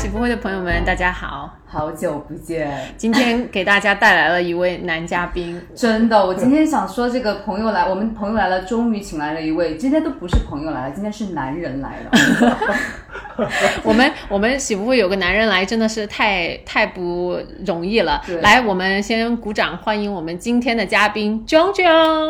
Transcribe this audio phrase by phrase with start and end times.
[0.00, 1.58] 喜福会的朋友们，大家好！
[1.66, 5.60] 好久不见，今天给大家带来了一位男嘉宾。
[5.76, 12.10] 真的，我今天想说，这个朋友来，我们朋友来了，终于请来了一位，今天都不是朋友来了，今天是男人来了。
[13.84, 18.20] 我们我们喜福会有个男人来，真的是太太不容易了。
[18.42, 22.28] 来，我们先鼓掌欢迎我们今天的嘉宾炯炯，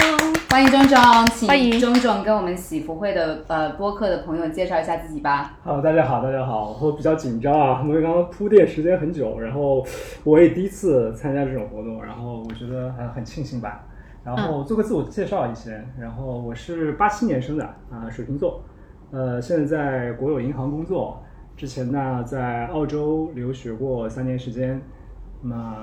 [0.48, 5.58] 欢迎炯炯，欢迎炯炯跟我们喜福会的呃播客的朋友介绍一下自己吧。
[5.64, 9.84] 好，大家好，大家好，我比较紧张啊，因为刚刚铺垫时间很久，然后
[10.24, 13.84] 我也第一次参加这种活动，然后我觉得还很庆幸吧。
[14.22, 18.62] 然后做个自我介绍一些，然后我是八七年生的啊，水瓶座。
[19.10, 21.22] 呃，现在在国有银行工作，
[21.56, 24.80] 之前呢在澳洲留学过三年时间，
[25.42, 25.76] 那。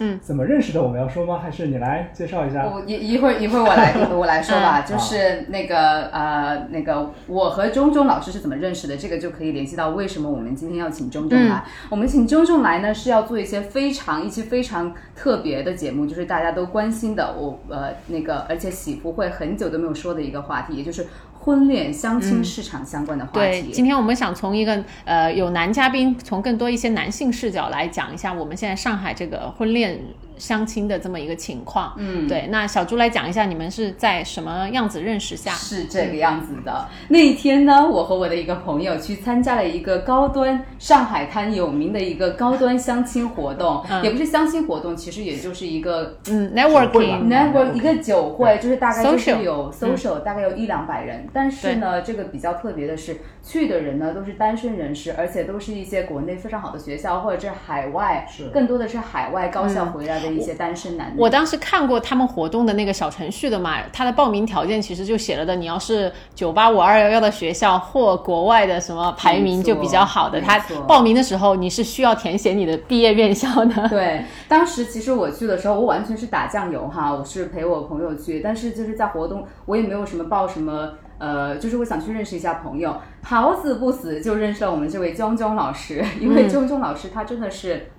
[0.00, 0.80] 嗯，怎么认识的？
[0.80, 1.40] 我们要说吗？
[1.42, 2.64] 还是你来介绍一下？
[2.68, 4.82] 我一一会儿一会儿我来我来说吧。
[4.86, 8.96] 就是那个呃那个我和钟钟老师是怎么认识的？
[8.96, 11.64] 这个就可以联系到为什么我们今天要请钟钟来。
[11.90, 21.04] 我们请钟钟来呢，是要做一些非常一期非常特别的节目，就是大家都关心的，我呃那个而且喜福会很久都没有说的一个话题，也就是。
[21.48, 23.38] 婚恋相亲市场相关的话题。
[23.38, 29.98] 对，今天我们想从一个呃有男嘉宾，从更多一些男性视角来讲一下我们现在上海这个婚恋。
[30.38, 35.52] 相亲的这么一个情况，嗯，对，那小朱来讲一下，你们是在什么样子认识下？
[35.52, 36.88] 是这个样子的。
[37.08, 51.26] 那一天呢，我和我的一个朋友去参加了一个高端上海滩有名的一个高端相亲活动，也不是相亲活动，其实也就是一个嗯 networking，network 一个酒会，就是大概就是有 social，大概有一两百人。
[51.32, 60.27] 但是呢，这个比较特别的是，去的人呢都是单身人士，而且都是一些国内非常好的学校或者是海外，更多的是海外高校回来的。
[60.34, 73.88] 一些单身男女，我当时看过他们活动的那个小程序的嘛，他的报名条件其实就写了的，你要是九八五二幺幺的学校或国外的什么排名就比较好的，他报名的时候你是需要填写你的毕业院校的。
[73.88, 87.90] 对，当时其实我去的时候，我完全是打酱油哈，我是陪我朋友去，但是就是在活动，我也没有什么报什么，呃，就是我想去认识一下朋友，好死不死就认识了我们这位江江老师，因为江江老师他真的是。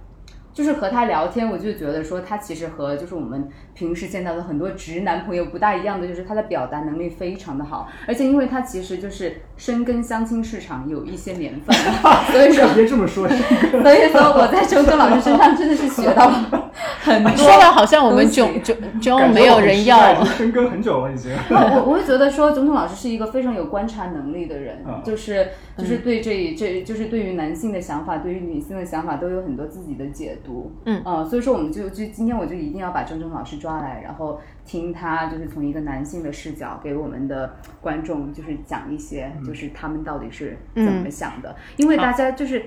[0.59, 11.73] 就是和他聊天，我就觉得说他其实和就是我们平时见到的很多直男朋友不大一样的，就是他的表达能力非常的好，而且因为他其实就是深耕相亲市场有一些年份，
[12.33, 16.68] 所以说别这么说，所以说我在周周老师身上真的是学到了
[17.01, 21.31] 很多，说的好像我们就就就没有人要，深耕很久了已经。
[21.49, 25.47] 我我会觉得说，总统老师是一个非常有观察能力的人，就是
[25.77, 30.71] 就是对这这就是对于男性的想法，对于女性的想法都有很多自己的解读。
[30.85, 31.01] 嗯。
[31.05, 41.55] 呃，所以说我们就就今天我就一定要把郑铮老师抓来，然后听他就是从一个男性的视角给我们的观众就是讲一些，就是他们到底是怎么想的。
[41.77, 42.63] 因为大家就是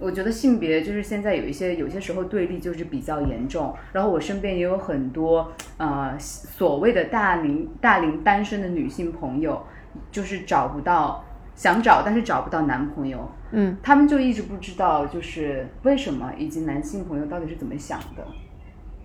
[0.00, 9.62] 我觉得性别就是现在有一些有些时候对立就是比较严重，然后我身边也有很多呃所谓的大龄大龄单身的女性朋友，
[10.10, 11.24] 就是找不到。
[11.58, 18.24] 想找，但是找不到男朋友，嗯，他们就一直不知道就是为什么，以及男性朋友到底是怎么想的，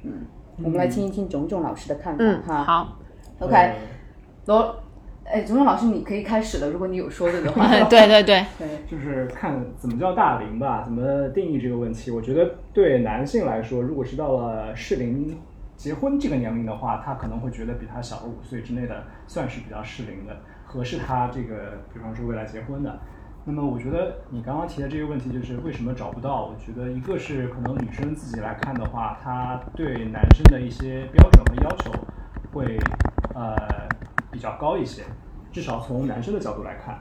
[0.03, 0.27] 嗯，
[0.61, 2.63] 我们来听一听种种老师的看法哈。
[2.63, 2.99] 好
[3.39, 3.73] ，OK，
[4.45, 4.83] 罗，
[5.25, 7.67] 哎，种种老师你可以开始了，如果你有说的的话。
[7.89, 8.45] 对对 对，
[8.87, 12.11] 就是看怎么叫大龄吧，怎么定义这个问题。
[12.11, 15.35] 我觉得对男性来说，如果是到了适龄
[15.75, 20.35] 结婚这个年龄的话，他可能会觉得比他小个五岁之内的算是比较适龄的。
[20.65, 22.99] 合适他这个，比方说未来结婚的，
[23.45, 26.45] 那么我觉得你刚刚提的这个问题就是为什么找不到？
[26.45, 31.91] 我觉得一个是可能女生自己来看的话，她对男生的一些标准和要求
[32.51, 32.77] 会
[33.35, 33.55] 呃
[34.33, 35.03] 比较高一些，
[35.51, 36.99] 至少从男生的角度来看。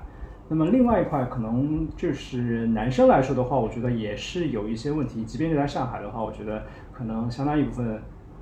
[0.49, 5.25] 那么另外一块可能就是男生来说的话，我觉得也是有一些问题。
[5.25, 8.01] 即便是在上海的话，我觉得可能相当一部分。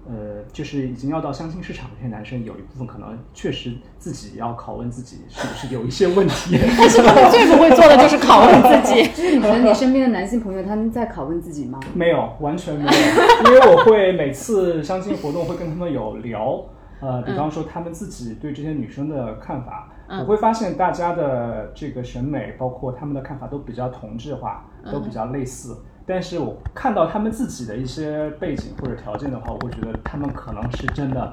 [0.08, 6.58] 呃，就是已经要到相亲市场，这些男生有一部分可能确实自己要拷问自己是不是有一些问题。
[6.78, 9.06] 但是他们最不会做的就是拷问自己。
[9.08, 11.78] 就是你觉得你身边的男性朋友他们在拷问自己吗？
[11.94, 12.90] 没有，完全没有。
[12.90, 16.64] 因为我会每次相亲活动会跟他们有聊，
[17.00, 25.76] 呃，比方说他们自己对这些女生的看法，我会发现大家的这个审美，包括他们的看法都比较同质化，都比较类似。
[26.06, 31.32] 但是我看到他们自己的一些背景或者条件的话，我会觉得他们可能是真的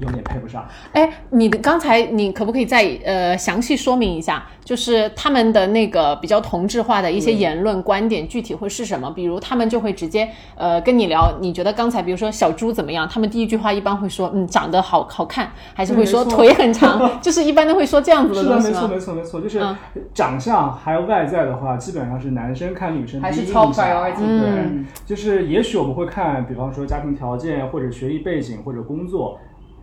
[0.00, 0.66] 有点配不上。
[0.92, 9.10] 哎，你的刚才你可不可以再呃详细说明一下，就是他们的那个比较同质化的一些言论观点具体会是什么？
[9.10, 13.08] 比如他们就会直接呃跟你聊，你觉得刚才比如说小猪怎么样？
[13.08, 19.76] 他们第一句话一般会说嗯长得好好看，还是会说腿很长， 就是一般都会说这样子是的，东西没错，没错，没错，就是嗯。
[20.12, 24.86] 长相还有外在的话，基本上是男生看女生还是第一 top 印象 priority，对，嗯。
[25.06, 29.38] 就是也许我们会看，比方说家庭条件或者学历背景或者工作，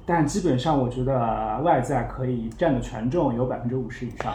[0.06, 4.34] 但基本上我觉得外在可以占的权重有百分之五十以上。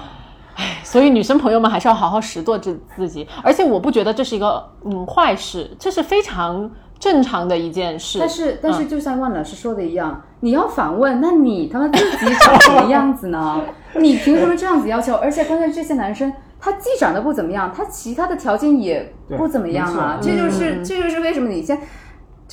[0.82, 8.18] 所以女生朋友们还是要好好拾掇自自己，而且我不觉得这是一个嗯坏事，这是非常正常的一件事。
[8.18, 13.62] 但是但是就像万老师说的一样，你要反问，那你他妈自己长什么样子呢？
[13.96, 15.14] 你凭什么这样子要求？
[15.14, 16.32] 而且关键这些男生。
[16.58, 21.78] 他既长得不怎么样，他其他的条件也不怎么样啊，这就是、嗯这就是为什么你先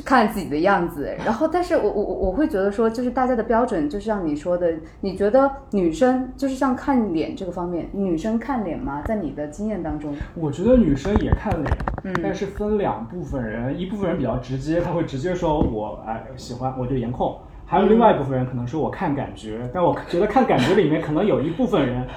[0.04, 9.04] 看自己的样子，然后但是我我我我会觉得说，就是大家的标准，就是像你说的，你觉得女生就是像看脸这个方面，女生看脸吗？
[9.06, 22.08] 在你的经验当中，我觉得女生也看脸，嗯但是分两部分人，一部分人比较直接，他会直接说我哎喜欢我就颜控，还有另外一部分人可能说我看感觉，但我觉得看感觉里面可能有一部分人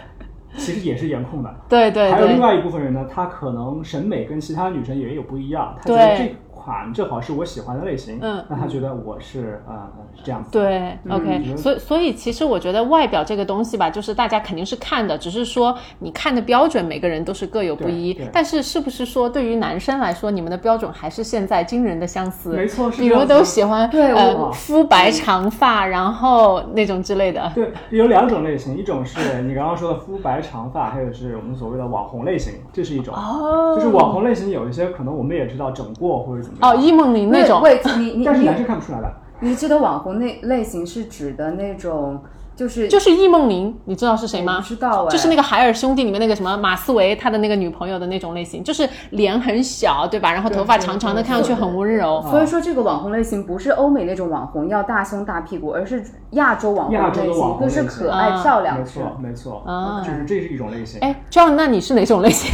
[0.56, 1.54] 其实也是颜控的。
[1.68, 6.34] 对对对，还有另外一部分人呢，他可能审美跟其他女生也有不一样，他觉得这
[6.66, 18.20] 款正好是我喜欢的类型，嗯那他觉得我是呃呃是这样子，，对，OK，嗯所以所以其实我觉得外表这个东西吧，就是大家肯定是看的，只是说你看的标准每个人都是各有不一。
[18.32, 22.56] 但是是不是说对于男生来说，你们的标准还是现在惊人的相似？
[22.56, 27.52] 没错是比如都喜欢对呃肤白长发，然后那种之类的。
[27.54, 33.14] 对，有两种类型，一种是你刚刚说的肤白长发，还有是我们所谓的网红类型，这是一种。
[33.14, 37.62] 哦就是网红类型有一些可能我们也知道整过或者怎么样，哦，易梦玲那种，
[37.98, 39.12] 你你你但是男生看不出来的。
[39.40, 42.18] 你知道网红类类型是指的那种，
[42.56, 44.54] 就是就是易梦玲，你知道是谁吗？
[44.56, 50.32] 我不知道哎就是那个海尔兄弟里面那个什么马思唯，他的那个女朋友的那种类型，就是脸很小，对吧？
[50.32, 52.24] 然后头发长长的，看上去很温柔。
[52.30, 60.98] 所以说这个网红类型不是欧美那种网红要大胸大屁股，而是亚洲网红亚洲的类型，网红就是可爱啊漂亮是没错，没错，啊就是这是一种类型。
[61.02, 62.50] 哎，John，那你是哪种类型？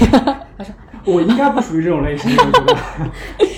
[1.05, 2.77] 我应该不属于这种类型，我觉得。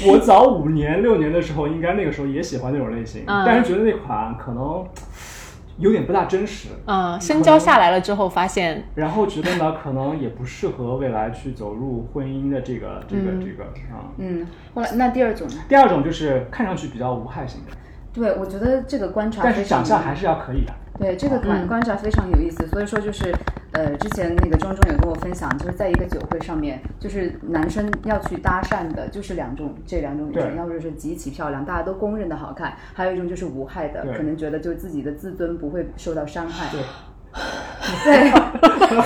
[0.06, 4.85] 我早五年六年的时候，应该那个时候也喜欢那种类型，嗯但是觉得那款可能
[5.79, 6.69] 有点不大真实。
[6.87, 15.55] 嗯，深交下来了之后，发现然后觉得呢，可能也不适合未来去走入婚姻的这个这个嗯这个啊、嗯，后来那第二种呢？
[15.69, 17.73] 第二种就是看上去比较无害型的，
[18.14, 20.72] 对，我觉得这个观察但是长相还是要可以的。
[20.96, 23.34] 对这个观嗯观察非常有意思，所以说就是，
[23.72, 36.69] 呃，之前那个庄庄有跟我分享，就是在一个酒会上面，就是男生要去搭讪的，就是两种这两种女生，要不就是极其漂亮，大家都公认的好看，还有一种就是无害的，可能觉得就自己的自尊不会受到伤害。
[36.70, 36.81] 对，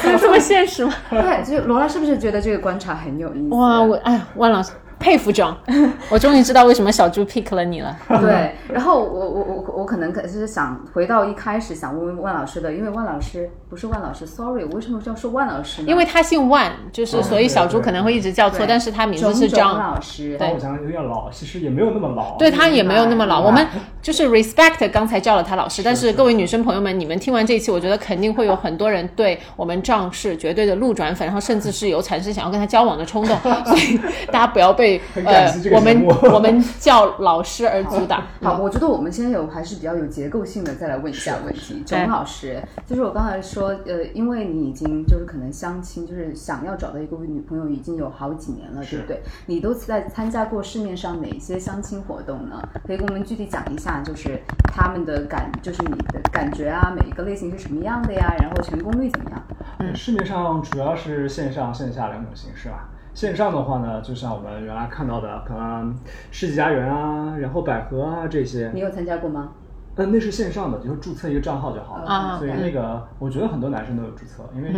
[0.04, 0.92] 对， 这么现实吗？
[1.08, 3.54] 对，就是罗拉是不是觉得这个观察很有意思？
[3.54, 4.72] 哇，我哎，万老师
[5.08, 5.54] 佩服 John，
[6.12, 7.96] 我终于知道为什么小猪 pick 了你了。
[8.20, 15.88] 对， 然后我我我我可能可是想回到一开始想问问万老师的，因为万老师不是万老师，sorry，我为什么叫说万老师呢？
[15.88, 19.78] 因为他姓万，就是哦所以小猪可能会一直叫错，但是他名字是种种 John。
[19.78, 22.36] 老师，对我想有点老，其实也没有那么老。
[22.36, 23.66] 对他也没有那么老，我们
[24.08, 34.00] 就是 respect 刚才叫了他老师，但是各位女生朋友们，你们听完这一期，我觉得肯定会有很多人对我们仗是绝对的路转粉，然后甚至是有产生想要跟他交往的冲动， 所以
[34.32, 38.22] 大家不要被呃我们我们叫老师而阻挡。
[38.40, 41.84] 好，我觉得我们现在有还是比较有结构性的，再来问一下问题。
[41.86, 49.20] 对钟老师，就是我刚才说，呃，因为你已经就是可能相亲，就是想要找到一个女朋友已经有好几年了，对不对？
[49.44, 52.66] 你都在参加过市面上哪些相亲活动呢？
[52.86, 58.34] 可以跟我们具体讲一下，就是他们的感，就是你的感觉啊，每一个类型是什么样的呀？
[58.40, 59.42] 然后成功率怎么样？
[59.78, 62.88] 嗯，市面上主要是线上线下两种形式吧。
[63.14, 65.96] 线上的话呢，就像我们原来看到的，可能
[66.30, 69.50] 世纪佳缘啊，然后百合啊这些，你有参加过吗？
[69.98, 72.04] 呃，那是线上的，就是注册一个账号就好了。
[72.08, 74.70] 啊所以那个，我觉得很多男生都有注册，因为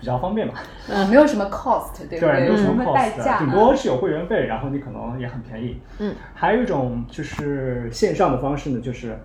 [0.00, 0.54] 比较方便嘛。
[0.90, 3.38] 嗯，没有什么 cost，对不对，没有什什么代 cost？
[3.38, 5.80] 顶多是有会员费，然后你可能也很便宜。
[6.00, 9.16] 嗯，还有一种就是线上的方式呢，就是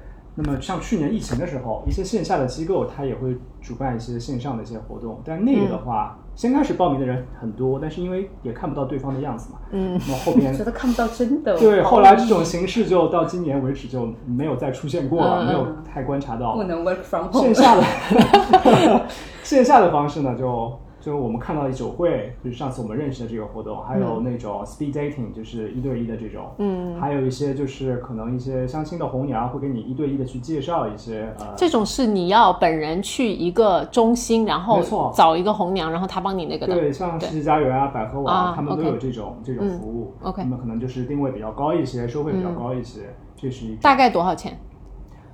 [0.41, 11.57] 那么像去年疫情的时候，一些线下的机构它也会主办一些线上的一些活动，但那个的话，先开始报名的人很多，但是因为也看不到对方的样子嘛，嗯，那么后边觉得看不到真的。
[11.57, 17.55] 对，后来这种形式就到今年为止就没有再出现过了，嗯没有太观察到不能 work from home 线。
[17.55, 17.83] 下的
[19.43, 34.81] 线下的方式呢，就就我们看到的酒会，就是上次我们认识的这个活动，还有那种 speed dating，就是一对一的这种，嗯，还有一些就是可能一些相亲的红娘会给你一对一的去介绍一些呃，这种是你要本人去一个中心，然后
[35.13, 36.73] 找一个红娘，然后她帮你那个的。
[36.73, 40.13] 对，像世纪佳缘啊、百合网啊啊，他们都有这种这种服务。
[40.21, 43.77] 嗯，OK 那么可能就是定位比较高一些，收费比较高一些，这是一种。
[43.81, 44.59] 大概多少钱？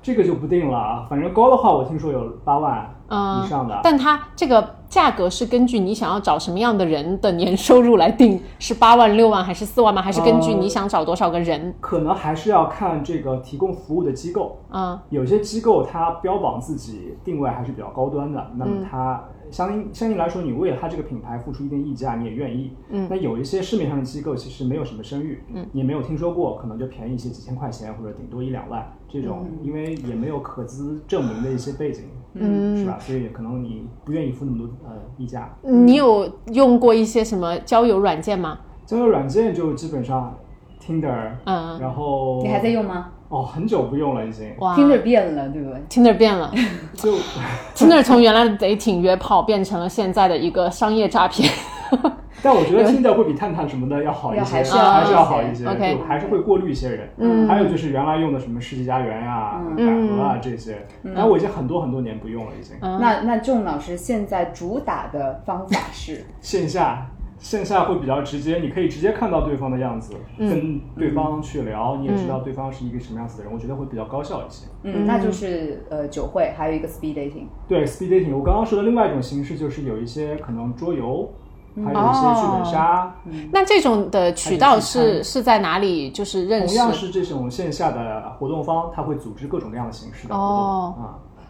[0.01, 3.79] 这个就不定了啊，反正高的话，我听说有八万嗯以上的。
[3.81, 10.01] 但它这个价格是根据你想要找什么样的人的年收入来定， 是八万、六万还是四万吗？
[10.01, 11.73] 还是根据呃你想找多少个人？
[11.81, 14.57] 可能还是要看这个提供服务的机构。
[14.71, 19.21] 嗯有些机构它标榜自己定位还是比较高端的，那嗯么它
[19.51, 22.71] 相应相应来说，你为了它这个品牌付出一定溢价，你也愿意。
[22.89, 32.97] 嗯，那有一些市面上的机构其实没有什么声誉，嗯，你也没有听说过，可能就便宜一些，几千块钱或者顶多一两万这种，因为也没有可资证明的一些背景，嗯是吧？
[32.99, 34.84] 所以可能你不愿意付那么多呃
[35.17, 35.55] 溢价。
[35.61, 38.59] 你有用过一些什么交友软件吗？
[38.85, 40.35] 交友软件就基本上
[40.79, 46.51] Tinder，嗯，然后你还在用吗哦，很久不用了已经，哇？Tinder 变了，对不对？Tinder 变了
[46.93, 47.15] 就，
[47.75, 51.51] Tinder 从原来的 dating 约炮变成了现在的一个商业诈骗。
[52.43, 57.09] 但我觉得听的会比探探什么的要好一些，还是要还是要好一些就还是会过滤一些人。
[57.17, 57.47] 嗯。
[57.47, 62.75] 还有就是原来用的什么世纪佳缘呀、百合啊这些，然后我已经很多很多年不用了，已经。
[62.81, 62.99] 嗯。
[62.99, 74.67] 那那仲老师现在主打的方法是， 线下线下会比较直接，你可以直接看到对方的样子，跟对方去聊，你也知道对方是一个什么样子的人，我觉得会比较高效一些。
[74.83, 77.47] 嗯，那就是呃酒会，还有一个 speed dating。
[77.67, 81.29] 对 speed dating，我刚刚说的另外一种形式就是有一些可能桌游，
[81.83, 83.15] 还有一些剧本杀，
[83.51, 86.09] 那这种的渠道是是在哪里？
[86.09, 86.67] 就是认识？
[86.67, 90.47] 同样是这种线下的活动方，他会组织各种各样的形式的活动。
[90.47, 90.95] 哦。
[90.99, 91.03] 啊。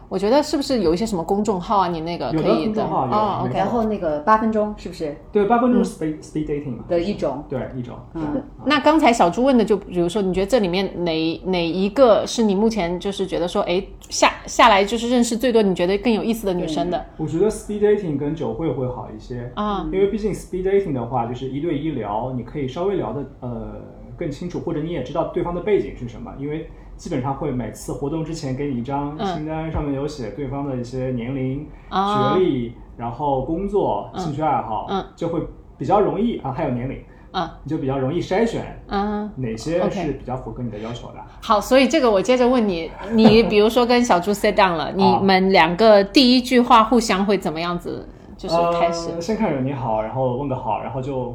[0.08, 1.88] 我觉得是不是有一些什么公众号啊？
[1.88, 5.16] 你那个可以公众号有哦没，OK 然后那个八分钟是不是？
[5.32, 7.44] 对，八分钟是 speed speed dating 嘛，的一种？
[7.48, 7.96] 对一种。
[8.14, 17.04] 嗯，那刚才小朱问的，就比如说，你觉得这里面哪哪一个是你目前就是觉得说，哎，下下来就是认识最多，你觉得更有意思的女生的？
[17.16, 19.88] 我觉得 speed dating 跟酒会会好一些，啊？
[19.92, 23.72] 因为毕竟 speed dating 的话，就是一对一聊，你可以稍微聊的呃
[24.16, 29.26] 更清楚，或者你也知道对方的背景是什么，因为基本上会每次活动之前给你一张嗯。
[29.34, 32.34] 清单，上面有写对方的一些年龄、啊。
[32.34, 35.04] 学历，然后工作、兴趣爱好，嗯。
[35.14, 35.40] 就会
[35.78, 36.98] 比较容易啊，还有年龄，
[37.32, 37.48] 嗯。
[37.64, 41.14] 你就比较容易筛选嗯，哪些是比较符合你的要求的。
[41.42, 48.08] 好，所以这个我接着问你，你 比如说跟小猪 sit down 了，你们两个第一句话互相会怎么样子？
[48.38, 49.10] 就是开始？
[49.12, 51.34] 呃、先看人你好，然后问个好，然后就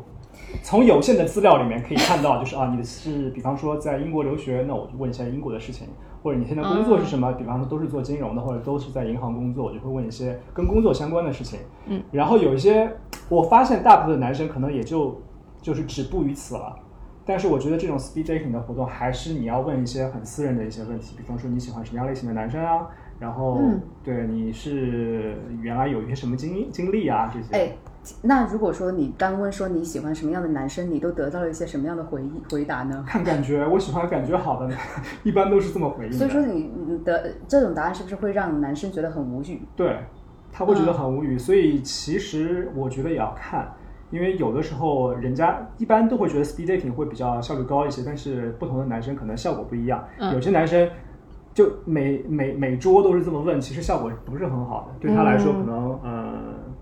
[0.63, 5.88] 从有限的资料里面可以看到，就是啊，你是比方说在英国留学，那我就问一下英国的事情，
[6.22, 11.60] 或者你现在工作是什么，比方说都是做金融的，或者都是在银行工作，我就会问一些跟工作相关的事情。
[11.88, 12.91] 嗯，然后有一些
[13.29, 15.22] 我发现大部分的男生可能也就
[15.62, 16.75] 就是止步于此了。
[17.24, 22.88] 但是我觉得这种 speed dating 的活动，还是你要问一些很私人的一些问题，比方说你喜欢什么样类型的男生啊，
[23.22, 23.62] 然后、
[24.04, 27.54] 对你是原来有一些什么经经历啊这些。
[27.54, 27.72] 哎，
[28.24, 33.06] 那如果说你单问说你喜欢什么样的男生，你都得到了一些什么样的回忆回答呢？
[33.08, 34.75] 看感觉，我喜欢感觉好的，
[35.22, 36.12] 一般都是这么回应。
[36.12, 39.62] 所以说你你的这种答案是不是会让男生觉得很无语？
[39.75, 40.00] 对，
[40.51, 41.38] 他会觉得很无语。
[41.38, 43.72] 所以其实我觉得也要看，
[44.10, 50.04] 因为有的时候人家一般都会觉得 speed dating 会比较效率高一些，但是不同的男生可能效果不一样。
[50.34, 50.90] 有些男生
[51.53, 56.21] 就每每每桌都是这么问，其实效果不是很好的，对他来说可能、呃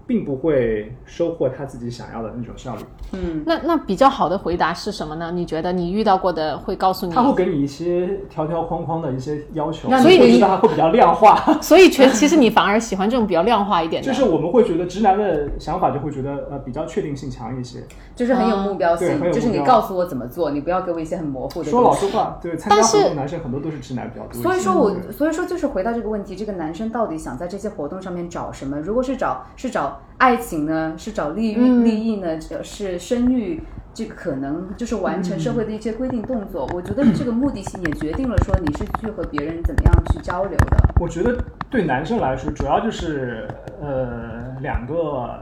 [0.10, 2.82] 并不会收获他自己想要的那种效率。
[3.12, 5.32] 嗯，那那比较好的回答是什么呢？
[5.32, 7.22] 你觉得你遇到过的会告诉你他？
[7.22, 11.36] 会给你一些条条框框的一些要求，所以觉得他会比较量化。
[11.62, 17.84] 所以全其实你反而喜欢这种比较量化一点的，就是我们会觉得直男的想法就会觉得呃比较确定性强一些。
[18.16, 21.84] 就是很有目标性，就是你告诉我怎么做，你不要给我一些很模糊的说。
[21.84, 24.42] 老实话，对参加但是活动男生很多都是直男比较多。
[24.42, 28.80] 所以说我，所以说就是回到这个问题，这个男生到底想在这些活动上面找什么？
[28.80, 33.62] 如果是找是找爱情呢，是找利益、嗯利益呢，呃是生育，
[33.94, 36.68] 这个可能就是完成社会的一些规定动作。
[36.74, 40.78] 我觉得这个目的性也决定了说你是去和别人怎么样去交流的。
[41.00, 41.38] 我觉得
[41.70, 43.48] 对男生来说，主要就是
[43.82, 45.40] 呃两个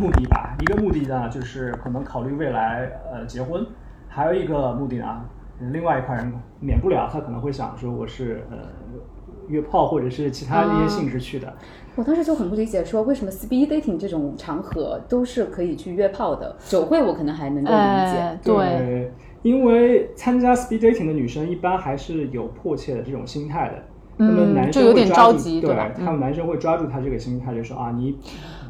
[0.00, 0.56] 目的吧。
[0.60, 3.64] 一个目的呢，就是可能考虑未来呃结婚；
[4.08, 5.24] 还有一个目的呢，
[5.72, 8.58] 另外一块人免不了他可能会想说我是呃
[9.48, 11.52] 约炮或者是其他一些性质去的。
[11.96, 18.18] 我当时就很不理解，说为什么 speed dating 这种场合都是可以去约炮的，酒会我可能还能够理解。
[18.18, 23.74] 呃，对，对，因为参加 speed dating 的女生一般还是有迫切的这种心态的。
[24.16, 28.16] 那么嗯男就有点生会抓住着急对他们男生会抓住他这个心态，就说啊，你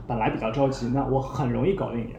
[0.07, 2.15] 本来比较着急，那我很容易搞定你。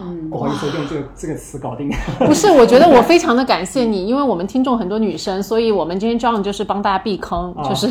[0.00, 1.90] 嗯，不好意思，用这个这个词搞定。
[2.20, 7.88] 不是，我觉得我非常的感谢你，因为我们听众很多女生，所以我们今天这样就是帮大家避坑，啊就是、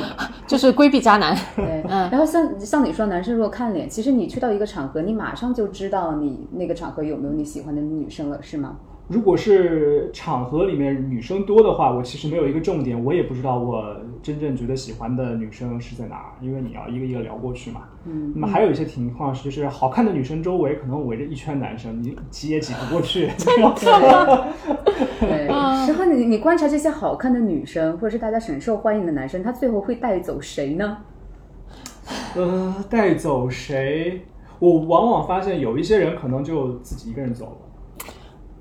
[0.46, 1.36] 就是规避渣男。
[1.56, 8.76] 对，然后像像你说，男生如果看脸，其实你去到一个场合，你马上就知道你那个场合有没有你喜欢的女生了，是吗？
[9.08, 17.84] 如果是场合里面女生多的话，我其实没有一个重点，我也不知道我真正觉得喜欢的女生是在哪儿，因为你要一个一个聊过去嘛。
[18.04, 23.30] 嗯，那么还有一些情况是，就是好看的女生周围可能围着一圈男生，你挤也挤不过去。
[25.20, 30.98] 对， 然后你你观察这些好看的女生，或者是大家很受欢迎的男生，他最后会带走谁呢？
[32.36, 34.22] 呃，带走谁？
[34.58, 37.67] 我往往发现有一些人可能就自己一个人走了。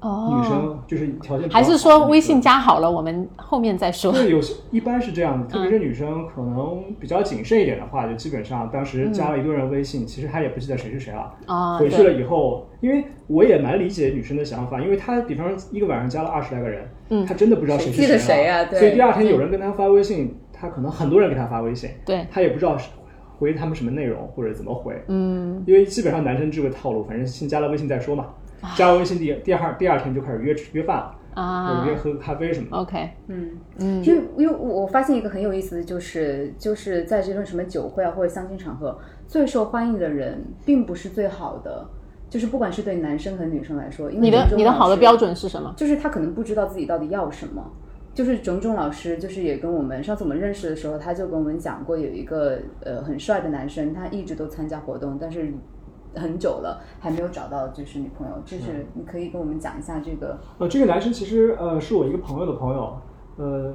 [0.07, 4.11] 哦女生就是条件还是说微信加好了，我们后面再说。
[4.11, 11.33] 对，有些一般是这样的，特别是女生可能比较谨慎一点的话，就基本上当时加了一堆人微信，其实她也不记得谁是谁了。
[11.45, 22.89] 啊，回去了以后，因为我也蛮理解女生的想法，因为她比方说一个晚上加了二十来个人，嗯她真的不知道谁是记得了，谁啊对所以第二天有人跟她发微信，她可能很多人给她发微信，对，她也不知道是
[23.39, 28.25] 回他们什么内容或者怎么回，嗯，因为基本上男生这个套路，反正先加了微信再说嘛，
[28.75, 32.77] 加了微信第第二第二天就开始约吃约饭了，啊者约喝咖啡什么的。
[32.77, 38.97] ，OK，嗯，嗯因为因为我发现一个很有意思的就是，就是在这种什么酒会啊或者相亲场合，
[39.27, 41.87] 最受欢迎的人并不是最好的，
[42.29, 45.73] 就是不管是对男生和女生来说，因为你的你的好的标准是什么？
[45.77, 47.63] 就是他可能不知道自己到底要什么。
[48.13, 55.53] 就是种种老师，就是也跟我们上次我们认识的时候，他就跟我们讲过，有一个呃很帅的男生，他一直都参加活动，但是
[56.17, 58.33] 很久了还没有找到就是女朋友。
[58.45, 62.99] 就是你可以跟我们讲一下这个，呃，这个男生其实呃是我一个朋友的朋友，
[63.37, 63.73] 呃，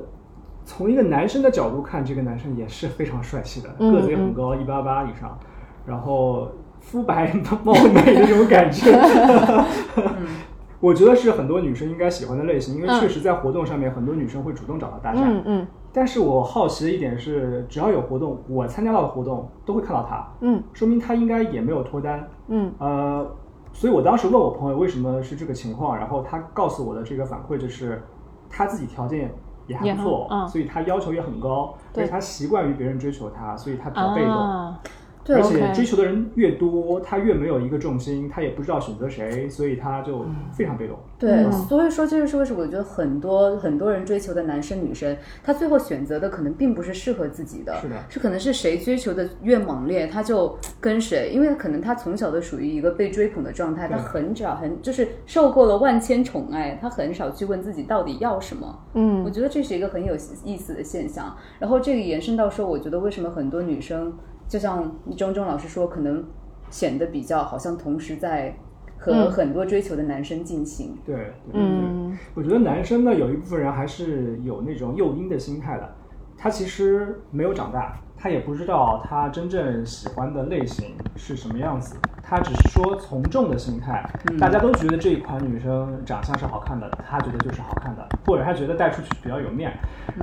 [0.64, 5.38] 从一个男生的角度看，这个男生也是非常帅气的，嗯个子也很高，一八八以上，
[5.86, 6.48] 然后
[6.80, 7.32] 肤白
[7.64, 8.90] 貌美那种感觉。
[10.82, 13.00] 我觉得是很多女生应该喜欢的类型，因为嗯。
[13.00, 15.20] 确实在活动上面，很多女生会主动找到搭讪。
[15.22, 15.66] 嗯嗯。
[15.92, 20.60] 但是我好奇的一点是，只要有活动，我参加到的活动都会看到他，嗯。
[20.72, 22.28] 说明他应该也没有脱单。
[22.48, 22.72] 嗯。
[22.78, 23.24] 呃，
[23.72, 28.02] 所以我当时问我朋友为什么是这个情况，然后他告诉我的这个反馈就是，
[28.50, 29.32] 他自己条件
[29.68, 30.48] 也还不错，嗯。
[30.48, 32.02] 所以他要求也很高，对。
[32.02, 34.32] 而且他习惯于别人追求他，所以他比较被动。
[34.32, 34.80] 啊，
[35.24, 40.98] 对而且追求的人越多，他越没有一个重心，他也不知道选择谁，所以他就非常被动。
[41.18, 58.80] 对，嗯所以说这就是为什么我觉得很多很多人追求的男生女生，他最后选择的可能并不是适合自己的，是的是可能是谁追求的越猛烈，他就跟谁，因为可能他从小都属于一个被追捧的状态，他很少很就是受够了万千宠爱，他很少去问自己到底要什么。
[58.94, 61.36] 嗯我觉得这是一个很有意思的现象。
[61.60, 64.12] 然后这个延伸到说，我觉得为什么很多女生，
[64.52, 66.22] 就像钟钟老师说，可能
[66.68, 68.54] 显得比较好像同时在
[68.98, 69.30] 和嗯。
[69.30, 70.94] 很多追求的男生进行。
[71.06, 72.18] 对对对对，嗯。
[72.34, 75.94] 我觉得男生呢，有一部分人还是有那种诱因的心态的，
[76.42, 84.04] 他其实没有长大，他也不知道他真正喜欢的类型是什么样子，他只是说从众的心态，
[84.40, 89.72] 大家都觉得这一款女生长相是好看的，他觉得就是好看的，或者他觉得带出去比较有面，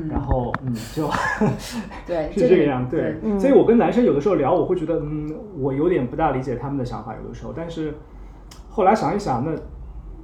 [0.09, 1.09] 然后嗯就
[2.05, 7.93] 对，是这个样，对，嗯所以我跟男生有的时候聊，我会觉得，嗯，我有点不大理解他们的想法，有的时候，但是
[8.69, 9.57] 后来想一想，那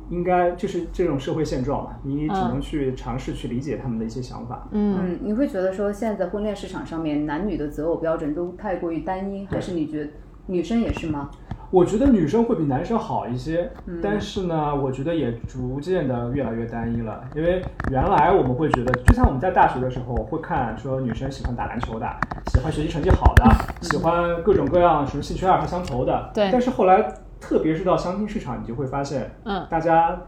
[0.10, 4.68] 应该就是这种社会现状嘛，你只能去尝试去理解他们的一些想法。
[4.72, 10.12] 嗯，嗯，你会觉得说现在在婚恋市场上面，男女的择偶标准都太过于单一，还是你觉得
[10.48, 11.30] 女生也是吗？
[11.72, 17.22] 我觉得女生会比男生好一些，嗯但是呢，我觉得也逐渐的越来越单一了。
[17.36, 22.08] 因为原来我们会觉得，就像我们在大学的时候会看说女生喜欢打篮球的，
[22.54, 23.44] 喜欢学习成绩好的，
[23.82, 26.30] 喜欢各种各样什么兴趣爱好相投的。
[26.34, 30.19] 对但是后来，特别是到相亲市场，你就会发现，嗯，大家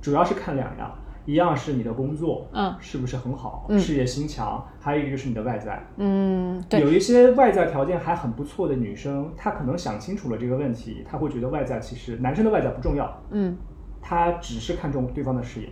[0.00, 0.92] 主要是看两样，
[1.26, 2.74] 一样是你的工作，嗯。
[2.80, 3.78] 是不是很好，嗯。
[3.78, 5.82] 事业心强，还有一个就是你的外在。
[5.96, 13.56] 嗯，对，有一些外在条件还很不错的女生，她可能想清楚了这个问题，她会觉得外在其实男生的外在不重要，嗯，
[14.00, 15.68] 她只是看重对方的事业，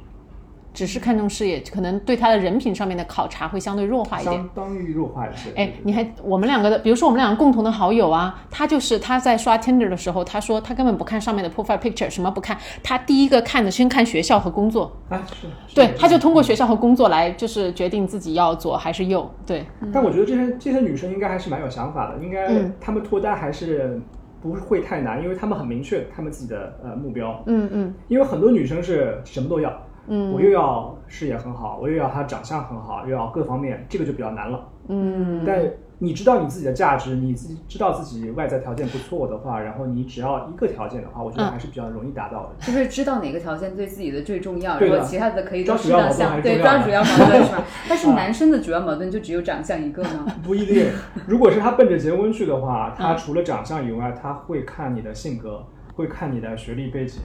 [0.75, 4.37] 只是看重事业，可能对他的人品上面的考察会相对弱化一点。
[4.37, 5.51] 相当于弱化一些。
[5.57, 15.75] 哎，你还我们两个的，比如说我们两个共同的好友啊，他就是他在刷 Tinder 的时候，他说他根本不看上面的 profile picture，什么不看，他第一个看的先看学校和工作，啊，是，是。
[15.75, 22.73] 对，他就通过学校和工作来就是决定自己要左还是右，对，但我觉得这些这些女生应该还是蛮有想法的，应该嗯。
[22.81, 24.01] 她们脱单还是
[24.41, 27.43] 不会太难，因为她们很明确她们自己的呃目标。
[27.47, 27.95] 嗯嗯。
[28.09, 29.71] 因为很多女生是什么都要，
[30.09, 34.69] 嗯我又要事业很好，我又要他长相很好，又要各方面，这个就比较难了。
[34.89, 35.61] 嗯，但
[36.01, 42.51] 你知道你自己的价值，你自己知道自己外在条件不错的话，然后你只要一个条件的话，我觉得还是比较容易达到的。
[42.61, 46.15] 就是知道哪个条件对自己的最重要，然后其他的可以抓都是要的
[46.59, 47.65] 抓主要矛盾是吧？
[47.89, 50.25] 但是男生的主要矛盾就只有长相一个吗？
[50.43, 50.87] 不一定，
[51.27, 55.67] 如果是他奔着结婚去的话，他除了长相以外，他会看你的性格，
[55.97, 57.21] 会看你的学历背景，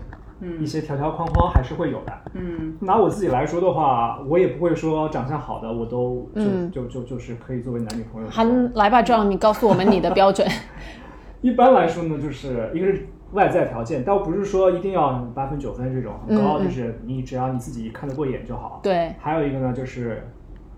[0.59, 2.13] 一些条条框框还是会有的。
[2.33, 8.29] 嗯，拿我自己来说的话，我也不会说长相好的我都就、嗯就就就是可以作为男女朋友。
[8.29, 8.43] 还，
[8.75, 10.47] 来吧，John，你告诉我们你的标准。
[11.41, 18.79] 一般来说呢，就是一个是外在条件，倒不是说一定要八分九分这种很高，就是你只要你自己看得过眼就好。
[18.83, 20.25] 对，还有一个呢，就是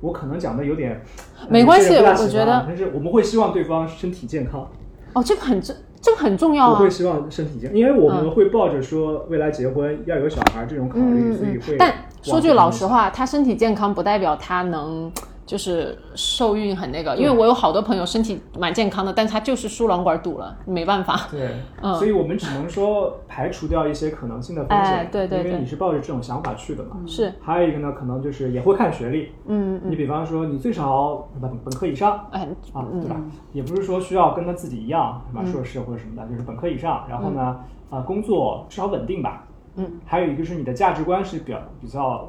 [0.01, 1.01] 我可能讲的有点
[1.39, 4.67] 呃没关系我觉得但是我们会希望对方身体健康，
[5.13, 5.73] 哦，这个很这
[6.05, 6.87] 这个很重要啊我会。
[6.87, 11.75] 希望身体健康，因为我们嗯会抱着说未来结婚要有小孩这种考虑，所以会。
[11.79, 11.91] 但
[12.21, 15.11] 说句老实，话，他身体健康不代表他能
[15.45, 21.27] 就是受孕很那个，因为我有好多朋友身体蛮健康的，但他就是输卵管堵了，没办法。
[21.29, 21.49] 对，
[21.83, 26.97] 嗯所以我们只能说排除掉一些可能性的风险，哎对对对因为你是抱着这种想法去的嘛。
[27.05, 33.15] 是，还有一个呢，可能就是也会看学历，嗯你比方说你最少本本科以上哎，啊，对吧？
[33.53, 37.05] 也不是说需要跟他自己一样，什么硕士或者什么的，就是本科以上。
[37.07, 39.45] 然后呢，啊，工作至少稳定吧。
[39.75, 39.85] 嗯。
[40.05, 42.27] 还有一个是你的价值观是比较比较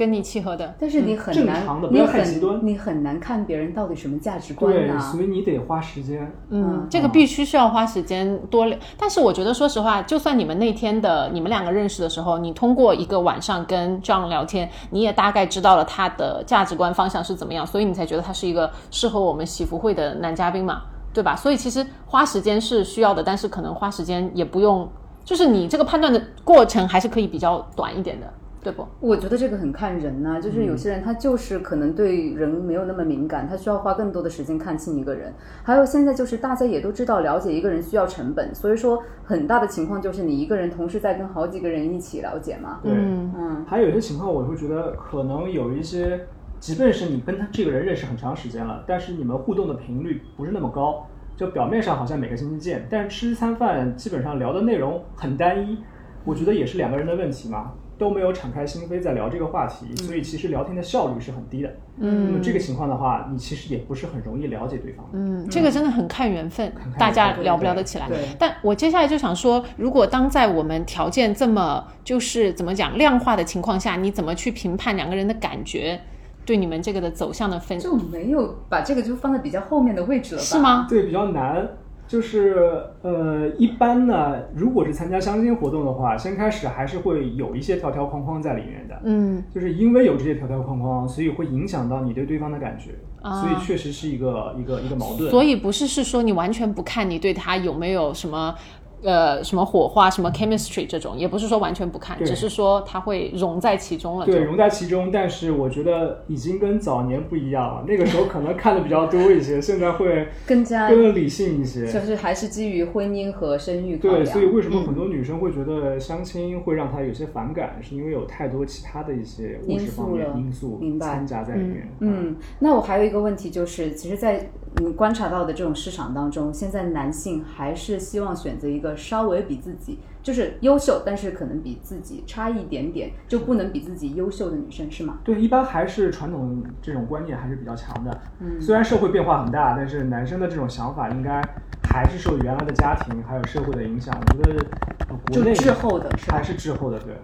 [0.00, 0.74] 跟你契合的。
[0.80, 6.32] 但是你很正难，你常的不要太极很端你很难看别人到底什么价值观对，呢、所以你得花时间。
[6.48, 8.78] 嗯，这个必须需要花时间多聊。
[8.96, 20.82] 但是我觉得，说实话，就算你们那天的你们两个认识的时候，你通过一个晚上跟 John 聊天，你也大概知道了他的价值观方向是怎么样，所以你才觉得他是一个适合我们喜福会的男嘉宾嘛，
[21.12, 21.36] 对吧？
[21.36, 24.88] 所以其实花时间是需要的，但是可能花时间也不用，
[25.24, 28.32] 就是你这个判断的过程还是可以比较短一点的，
[28.62, 28.86] 对不？
[29.00, 35.32] 我觉得这个很看人呐、就是有些人他就是可能对人没有那么敏感，他需要花更多的时间看清一个人。
[35.62, 42.80] 还有现在就是大家也都知道，了解一个人需要成本，所以说很大的情况就是你一个人同时在跟好几个人一起了解嘛。
[42.82, 46.26] 对，嗯嗯，还有一些情况，我会觉得可能有一些，
[46.58, 55.78] 即便是你跟他这个人认识很长时间了，但是你们互动的频率不是那么高，就表面上好像每个星期见，但是吃餐饭基本上聊的内容很单一，
[56.24, 61.70] 我觉得也是两个人的问题嘛，都没有敞开心扉在聊这个话题，所以其实聊天的效率是很低的。
[61.98, 65.04] 嗯，那么这个情况的话，你其实也不是很容易了解对方。
[65.12, 68.08] 嗯，这个真的很看缘分，看大家聊不聊得起来。
[68.08, 76.00] 对但我接下来就想说，如果当在我们条件这么就是怎么讲量化的情况下，你怎么去评判两个人的感觉，
[76.46, 77.78] 对你们这个的走向的分？
[77.78, 80.44] 就没有把这个就放在比较后面的位置了吧？
[80.44, 80.58] 是？
[80.58, 80.86] 吗？
[80.88, 81.68] 对，比较难。
[82.10, 89.00] 就是呃，一般呢，如果是参加相亲活动的话，先开始还是会有一些条条框框在里面的。
[89.04, 95.30] 嗯，就是因为有这些条条框框，所以会影响到你对对方的感觉，啊所以确实是一个一个一个矛盾。
[95.30, 98.56] 所以不是是说你完全不看你对他有没有什么。
[99.02, 104.26] 呃，什么火花，什么 chemistry 这种，也不是说完全不看，只是说它会融在其中了。
[104.26, 107.84] 对融在其中，但是我觉得已经跟早年不一样了。
[107.88, 111.86] 那个时候可能看的比较多一些， 现在会更加更理性一些。
[111.86, 121.88] 就是还是基于婚姻和生育考对，所以为什么很多女生会觉得相亲会让她有些反感，是因为有太多其他的一些物质方面因素了因素掺杂在里面。
[122.00, 135.18] 嗯，那我还有一个问题就是，其实，在你观察到的这种市场当中，现在男性还是希望选择一个稍微比自己就是优秀，但是可能比自己差一点点，就不能比自己优秀的女生，是吗？
[135.24, 138.20] 对，一般还是传统这种观念还是比较强的。
[138.38, 141.42] 嗯，虽然社会变化很大，但是男生的这种想法应该
[141.90, 144.14] 还是受原来的家庭还有社会的影响。
[144.18, 144.64] 我觉得
[145.08, 147.14] 呃国内就滞后的是还是滞后的，对。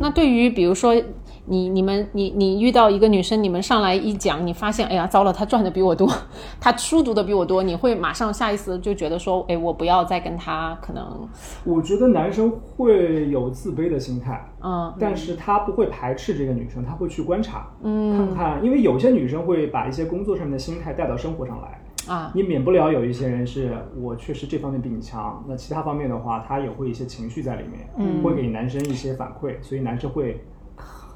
[0.00, 0.94] 那对于比如说
[1.46, 6.08] 你你们你你遇到一个女生，你们上来一讲，你发现哎呀糟了，她赚的比我多，
[6.60, 11.28] 她书读的比我多，你会马上下意识就觉得说，哎，我不要再跟她可能
[11.64, 21.81] 我觉得男生会有自卑的心态，嗯但是他不会排斥这个女生，他会去观察，嗯，看看，因为有些女生会把一些工作上面的心态带到生活上来。
[22.08, 30.44] 啊你免不了有一些人是我确实这方面比你强，那其他方面的话，他也会一些情绪在里面，嗯，会给男生一些反馈，所以男生会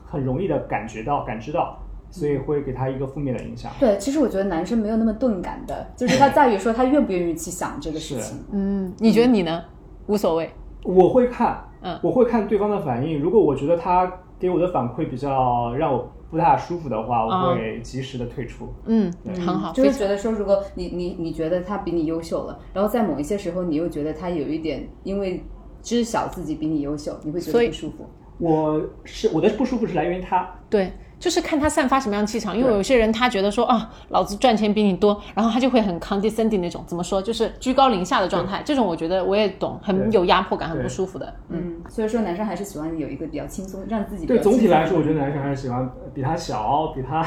[0.07, 1.79] 很容易的感觉到、感知到，
[2.11, 3.70] 所以会给他一个负面的影响。
[3.81, 8.38] 对，其实我觉得男生没有那么钝感的，就是他在于说他愿不愿意去想这个事情。
[8.53, 9.62] 嗯，你觉得你呢？
[10.07, 10.51] 无所谓，
[10.85, 13.20] 我会看，嗯我会看对方的反应。
[13.20, 18.69] 如果我觉得他给我的反馈比较让我不太舒服的话，我会及时的退出。
[18.87, 25.43] 嗯，很好，就是觉得说，如果你你你觉得他比你优秀了，然后在某一些时候你又觉得他有一点因为
[25.83, 28.07] 知晓自己比你优秀，你会觉得不舒服。
[28.39, 30.93] 我是我的不舒服是来源于他，对，
[31.27, 32.57] 就是看他散发什么样的气场。
[32.57, 38.62] 因为有些人他觉得说啊，老子赚钱比你多，然后他就会很 condescending 那种，怎么说，就是居高临下的状态。
[38.65, 41.35] 这种我觉得我也懂，很有压迫感，很不舒服的。
[41.49, 47.27] 嗯，所以说男生还是喜欢有一个比较轻松，让自己对总体来说，我觉得男生还是喜欢比他小，比他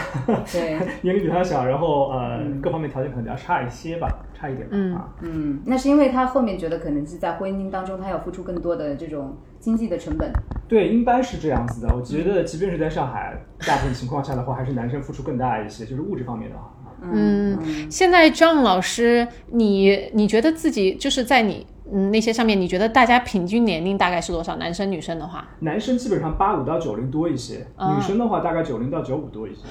[0.49, 0.79] 对。
[1.03, 4.07] 年龄比他小，然后呃各方面条件可能比较差一些吧，
[4.39, 5.09] 差一点吧、嗯啊。
[5.21, 10.31] 嗯，那是因为他后面觉得可能是在婚姻当中，他要付出更多的这种经济的成本。
[10.67, 11.93] 对，应该是这样子的。
[11.93, 13.33] 我觉得，即便是在上海，
[13.67, 16.63] 大部分情况下的话，还是男生付出更大一些，就是物质方面的啊。
[17.01, 24.57] 嗯现在张老师，你你觉得自己就是在你嗯那些上面，你觉得大家平均年龄大概是多少？
[24.57, 29.61] 男生女生的话，男生基本上八五到九零多一些，啊女生的话大概九零到九五多一些。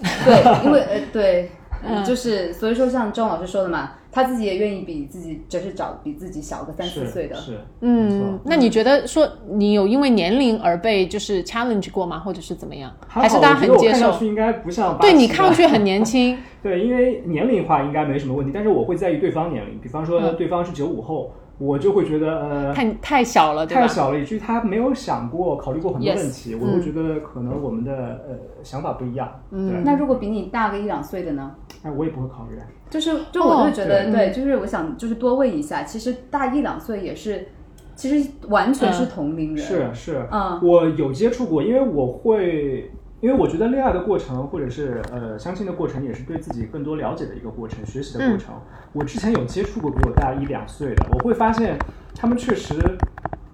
[0.24, 1.50] 对，因为呃对。
[1.84, 7.36] 嗯，就是所以说，像周老师说的嘛，他自己也愿意比自己，就是找比自己小个三四岁的。
[7.36, 12.18] 是，没嗯，那你觉得说你有因为年龄而被就是 challenge 过吗？
[12.18, 12.92] 或者是怎么样？
[13.08, 14.00] 还还是大家很接受？
[14.00, 29.40] 看上去应该不像对你看上去很年轻， 对，因为年龄的话应该没什么问题，但是我会在意对方年龄，比方说嗯对方是九五后，我就会觉得呃太太小了，太小了，以至于他没有想过、考虑过很多问题，我嗯会觉得可能我们的呃想法不一样。
[29.50, 31.54] 嗯，那如果比你大个一两岁的呢？
[31.82, 32.58] 哎我也不会考虑。
[32.90, 37.48] 就是，就我就觉得，哦对，就是我想，就是多问一下，其实大一两岁也是，
[37.96, 39.64] 其实完全是同龄人。
[39.64, 42.90] 是是，嗯我有接触过，因为我会，
[43.22, 48.52] 因为我觉得恋爱的过程或者是呃相亲的过程，也是对自己更多了解的一个过程，学习的过程。
[48.92, 51.78] 我之前有接触过比我大一两岁的，我会发现
[52.16, 52.74] 他们确实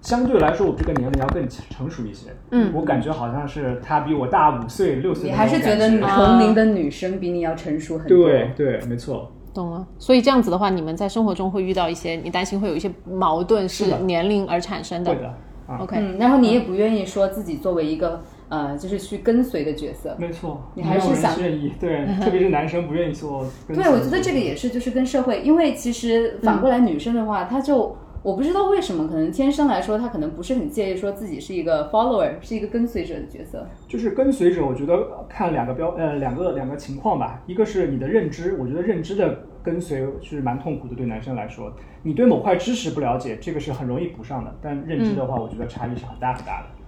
[0.01, 2.31] 相对来说，我这个年龄要更成熟一些。
[2.49, 8.27] 嗯我感觉好像是他比我大五岁六岁你还是觉得同龄的女生比你要成熟很多。
[8.27, 9.31] 对对，没错。
[9.53, 9.87] 懂了。
[9.99, 15.13] 所以这样子的话，你们在生活中会遇到一些，你担心会有一些矛盾是年龄而产生的。
[15.13, 15.27] 对的
[15.67, 20.15] 啊 OK，嗯，然后你也不愿意说自己作为一个呃，就是去跟随的角色。
[20.19, 23.83] 没错，你还是想愿意，对， 特别是男生不愿意做跟随。
[23.83, 33.65] 对，我觉得这个也是，就是跟社会，因为其实反过来女生的话，她就我不知道为什么，可能天生来说，她可能不是很介意说自己是一个 follower，是一个跟随者的角色。
[33.87, 41.71] 就是跟随者，我觉得看两个标呃两个两个情况吧，一个是你的认知，我觉得认知的跟随是蛮痛苦的，对男生来说，
[42.03, 46.78] 你对某块知识不了解，这个是很容易补上的，但认知的话，我觉得差异是很大很大的。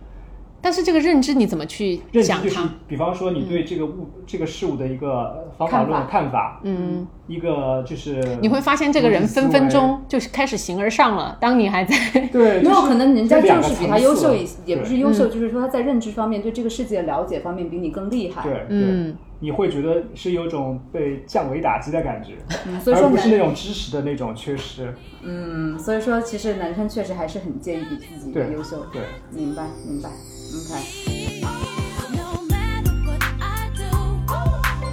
[0.61, 11.37] 但是这个认知你怎么去讲它？，比方说你对这个物、这个事物的一个方法论的看法，嗯，一个就是你会发现这个人分分钟就是开始形而上了。
[11.41, 11.95] 当你还在
[12.31, 18.43] 对，没有就是可能人家就是比他优秀一些，也不是优秀，就是说他在认知方面对这个世界的了解方面比你更厉害。
[18.43, 22.33] 对，对嗯，你会觉得是有种被降维打击的感觉，
[22.67, 24.93] 嗯，所以说而不是那，种知识的那种缺失。
[25.23, 28.85] 嗯，所以说其实男生确实还是很介意比自己对优秀。
[28.91, 30.09] 对，明白，明白。
[30.53, 33.87] OK，No matter what I do,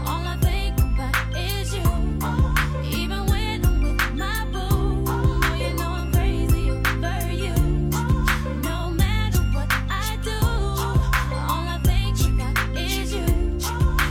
[0.07, 1.83] all I think about is you.
[2.85, 7.53] Even when I'm with my boo, oh, you know I'm crazy over you.
[8.63, 10.39] No matter what I do,
[11.49, 13.27] all I think about is you.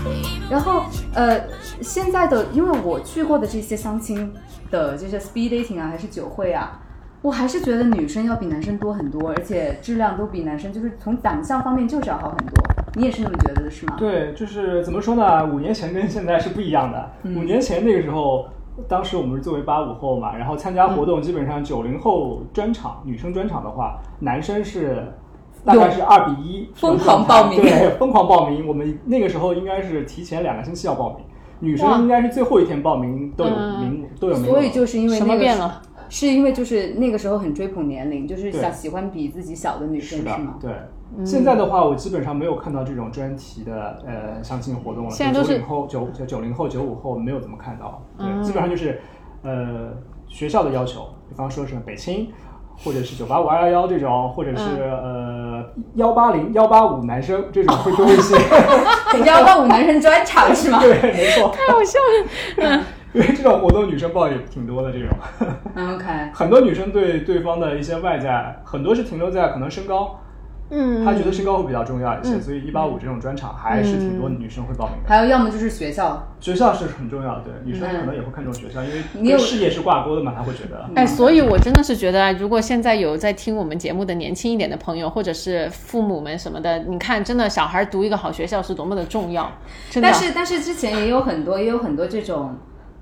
[0.06, 1.48] Even 然后呃，
[1.82, 4.34] 现在的因为我去过的这些相亲
[4.70, 6.82] 的这些 speed dating 啊，还是酒会啊，
[7.28, 12.64] 我还是觉得女生要比男生多很多，而且质量都比男生就是从长相方面就是要好很多。
[12.96, 13.96] 你也是那么觉得的是吗？
[14.00, 15.46] 对，就是怎么说呢？
[15.46, 17.12] 五年前跟现在是不一样的。
[17.24, 18.46] 嗯五年前那个时候，
[18.88, 25.12] 当时我们是作为八五后嘛，然后参加活嗯动，基本上九零后专场，女生专场的话，男生是
[25.66, 28.66] 大概是二比一，疯狂报名对，疯狂报名。
[28.66, 31.26] 我们那个时候应该是提前两个星期要报名，
[31.60, 34.48] 女生应该是最后一天报名都有嗯名额，都有名额。
[34.48, 35.82] 所以就是因为什那个时么变了？
[36.10, 40.56] 是因为就是那个时候很追捧年龄，就是对想喜欢比自己小的女生是是吗，？
[40.60, 40.72] 对。
[41.26, 45.10] 现在的话，我基本上没有看到这种专题的呃相亲活动了。
[45.10, 48.04] 现在都是九零后、九九九零后、九五后没有怎么看到。
[48.18, 49.00] 对，嗯基本上就是
[49.42, 49.94] 呃
[50.28, 52.30] 学校的要求，比方说是北清，
[52.78, 55.64] 或者是九八五二幺幺这种，或者是、呃
[55.96, 58.36] 幺八零幺八五男生这种会多一些。
[59.26, 60.80] 幺八五男生专场是吗？
[60.82, 62.00] 对，没错，太好笑
[62.58, 62.84] 了。
[63.18, 65.10] 因为这种活动女生报也挺多的，这种
[65.76, 70.20] 嗯，OK， 很多女生对对方的一些外在，很多是停留在可能身高。
[70.70, 75.08] 嗯，她觉得身高会比较重要一些，所以一八五这种专场还是挺多女生会报名的。
[75.08, 80.86] 还有要么就是学校，学校是很重要的，对女生可能也会看重学校，因为跟事业是挂钩的嘛，她会觉得。
[80.94, 89.50] 哎，所以我真的是觉得啊，如果现在有在听我们节目的年轻一点的朋友，或者是父母们什么的，你看，真的小孩读一个好学校是多么的重要，
[89.90, 90.10] 真的。
[90.12, 92.58] 但是但是之前也有很多也有很多这种。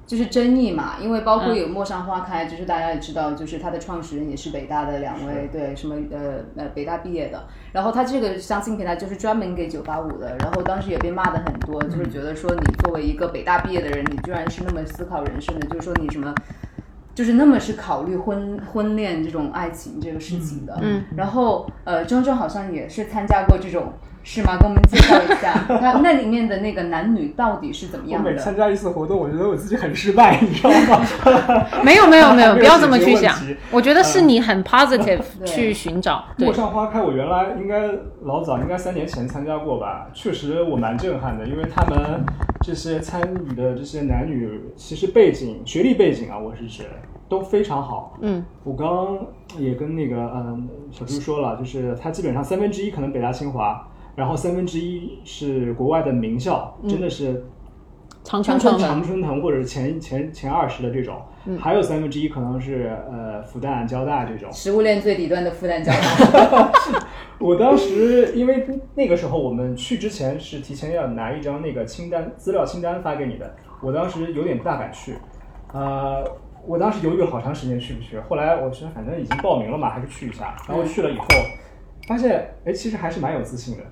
[0.06, 7.48] 就是争议嘛，因为包括有陌上花开，就是大家也知道，就是它的创始人也是北大的两位，对，什么呃呃北大毕业的。
[7.72, 16.34] 然后它这个相亲平台就是专门给九八五的，然后当时也被骂的很多，就是觉得说你作为一个北大毕业的人，你居然是那么思考人生的，就是说你什么。
[17.16, 23.94] 就是那么是考虑婚婚恋这种爱情这个事情的，嗯，然后呃，铮铮好像也是参加过这种，
[24.26, 24.58] 是吗？
[24.58, 28.32] 给我们介绍一下， 那那里面的那个男女到底是怎么样的？
[28.32, 31.06] 每参加一次活动，我觉得我自己很失败， 你知道吗？
[31.84, 33.36] 没有没有没有， 不要这么去想。
[33.70, 37.88] 我觉得是你很 positive 去寻找，陌，上花开，我原来应该
[38.24, 40.08] 老早，应该三年前参加过吧。
[40.12, 42.26] 确实我蛮震撼的，因为他们
[42.62, 46.84] 这些参与的这些男女，其实背景、学历背景啊，我是指
[47.30, 48.18] 都非常好。
[48.22, 49.28] 嗯，我刚刚
[49.60, 57.46] 也跟那个嗯小朱说了，就是他基本上三分之一可能北大清华，然后三分之一是国外的名校，真的是
[58.24, 58.78] 常春藤。
[58.80, 61.22] 常春藤或者是前前前二十的这种，
[61.60, 64.52] 还有三分之一可能是呃复旦、交大这种。
[64.52, 66.72] 食物链最底端的复旦交大，
[67.40, 75.16] 我当时因为那个时候我们去之前是提前要拿一张那个清单资料清单发给你的，我当时有点不大敢去，
[75.74, 76.24] 呃，
[76.66, 80.56] 我当时犹豫了好长时间去不去，后来我觉得反正已经报名了嘛，还是去一下。
[80.68, 81.26] 然后去了以后，
[82.08, 83.84] 发现哎，其实还是蛮有自信的，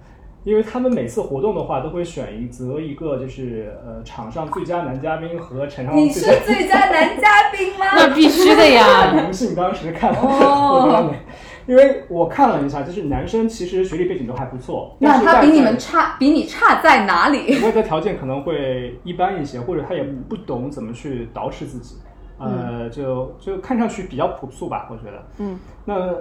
[0.43, 7.85] 因为他们每次活动的话都会选一择一个就是呃场上最佳男嘉宾和场上你是最佳男嘉宾吗？
[7.95, 9.13] 那必须的呀。
[9.15, 10.13] 荣幸当时看
[11.65, 17.57] 因为我看了一下，就是男生其实学历背景都还不错，那他比你们差，比你差在哪里？
[17.63, 21.95] 外在条件可能会一般一些，或者他也不懂怎么去捯饬自己，
[22.37, 25.23] 呃，就就看上去比较朴素吧，我觉得。
[25.37, 26.13] 嗯，那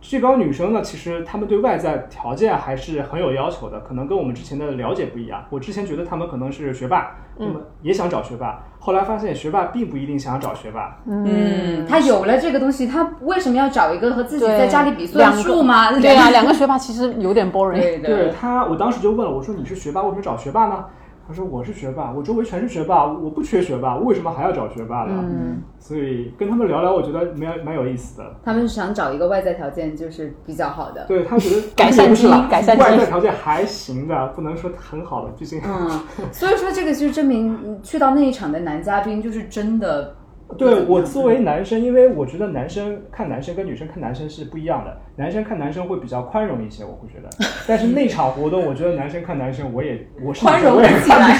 [0.00, 5.44] 这帮女生呢，其实她们对外在条件还是很有要求的，可能跟我们之前的了解不一样。
[5.50, 10.96] 我之前觉得她们可能是学霸，那么也想找学霸，后来发现学霸并不一定想找学霸。
[11.06, 15.92] 嗯，他有了这个东西，他为什么要找一个和自己在家里比算术吗？
[16.00, 18.02] 对啊，两个学霸其实有点 boring。
[18.02, 20.84] 对他，我当时就问了，我说你是学霸，为什么找学霸呢？
[21.30, 25.14] 他说我是学霸，我周围全是学霸，我不缺学霸，为什么还要找学霸呢？
[25.22, 28.34] 嗯，所以跟他们聊聊，我觉得蛮蛮有意思的。
[28.44, 31.04] 他们是想找一个外在条件就是比较好的。
[31.06, 35.60] 对他觉得 改善基因改善外在条件还行的，不能说很好的，毕竟。
[35.64, 36.00] 嗯，
[36.32, 40.16] 所以说这个就证明嗯去到那一场的男嘉宾就是真的。
[40.58, 47.28] 对我作为男生，因为我觉得男生看男生跟女生看男生是不一样的，男生看男生会比较宽容一些，我会觉得。
[47.66, 51.36] 但是那场活动，我觉得男生看男生，我也我是宽容不起来，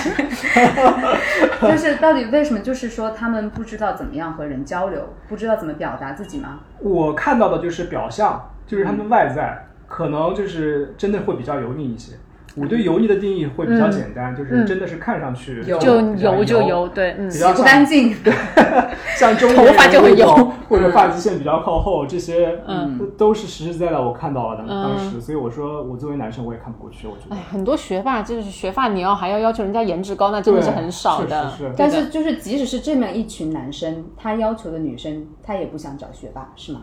[1.70, 2.60] 就是到底为什么？
[2.60, 6.60] 就是说他们不知道怎么样和人交流，不知道怎么表达自己吗？
[6.80, 12.16] 我看到的就是表象，就是他们外在、可能就是真的会比较油腻一些。
[12.56, 18.14] 我对油腻的定义会比较简单，就是真的是看上去油就油就油，对，嗯比，较不干净。
[18.22, 18.32] 对
[19.16, 24.64] 像中头发就会油油，或者发际线比较靠后，这些嗯都是实实在在我看到了的。
[24.66, 27.42] 嗯当时，所以我说我作为男生我也看不过去，我觉得哎，。
[27.50, 31.50] 很多学霸就是学霸，你要还要要求人家颜值高，那真的是很少的。
[31.50, 36.82] 是是是对的但是就是即使是这么一群男生，他要求的女生，他也不想找学霸，是吗？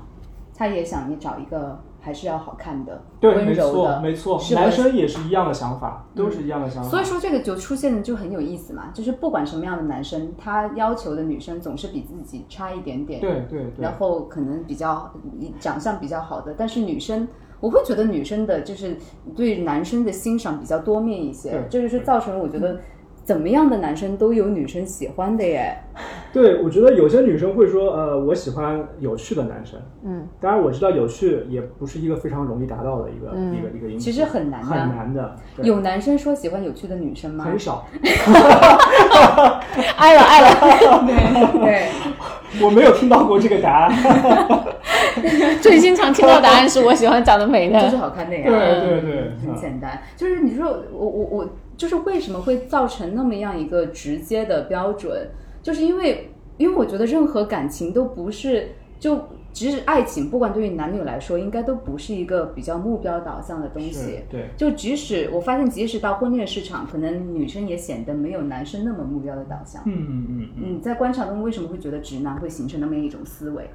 [0.58, 6.90] 他也想你找一个还是要好看的、对，没温柔错，的，没错，男生也是一样的想法，都是一样的想法。
[6.90, 15.12] 所以说这个就出现的就很有意思嘛，就是不管什么样的男生，他要求的女生总是比自己差一点点，对对对然，后可能比较
[15.60, 17.28] 长相比较好的，但是女生。
[17.60, 18.96] 我会觉得女生的就是
[19.36, 22.80] 对男生的欣赏比较多面一些，这就是造成我觉得
[23.28, 25.78] 怎么样的男生都有女生喜欢的耶。
[26.32, 29.78] 对，我觉得有些女生会说，呃，我喜欢有趣的男生。
[30.06, 37.44] 嗯，当然我知道有趣也不是一个非常容易达到的一个、一个一个因素，其实很难的很难的，有男生说喜欢有趣的女生吗？
[37.44, 37.86] 很少。
[39.98, 41.04] 爱了爱了，
[41.60, 41.90] 对，
[42.64, 43.94] 我没有听到过这个答案。
[45.62, 47.98] 最经常听到答案是我喜欢长得美的就是。
[47.98, 48.44] 好看的呀。
[48.46, 49.12] 对对对，
[49.42, 55.30] 很嗯简单，就是你说我我我，就是为什么会造成那么样一个直接的标准，
[55.64, 59.30] 就是因为因为我觉得任何感情都不是就。
[59.54, 64.20] 即使爱情，不管对于男女来说，应该都不是一个比较目标导向的东西。
[64.30, 64.50] 对。
[64.56, 69.82] 就即使我发现，即使到婚恋市场，可能女生也显得没有男生那么目标的导向。
[69.88, 70.50] 嗯嗯嗯嗯。
[70.58, 73.68] 嗯，在观察中为什么会觉得直男会形成那么一种思维？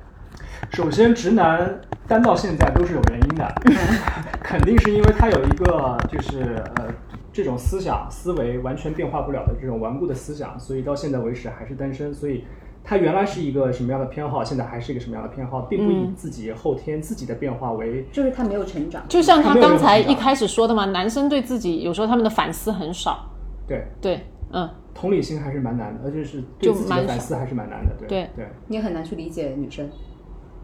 [0.70, 3.52] 首先，直男单到现在都是有原因的，
[4.40, 6.86] 肯定是因为他有一个就是呃
[7.32, 12.12] 这种思想思维完全变化不了的这种顽固的思想，所以到现在为止还是单身。
[12.12, 12.44] 所以
[12.84, 19.02] 他原来是一个什么样的偏好，现在还是一个什么样的偏好，并不以自己后天自己的变化为就是他没有成长。
[19.08, 23.30] 就像他刚才一开始说的嘛，男生对自己有时候他们的反思很少。
[23.66, 23.86] 对。
[24.00, 24.20] 对，
[24.52, 27.94] 嗯，同理心还是蛮难的，而且是对就自己的蛮反思还是蛮难的。
[27.98, 29.88] 对对对，你很难去理解女生。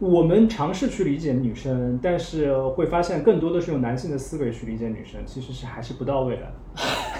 [0.01, 6.43] 我们尝试去理解女生，但是会发现更多的是用男性的思维去理解女生，其实是还是不到位的。